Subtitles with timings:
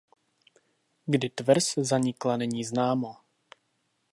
[1.05, 3.15] Kdy tvrz zanikla není známo.